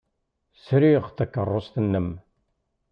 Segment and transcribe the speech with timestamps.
[0.65, 2.09] Sriɣ takeṛṛust-nnem.